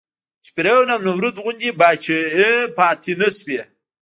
[0.43, 3.61] چې فرعون او نمرود غوندې پاچاهۍ پاتې نه شوې.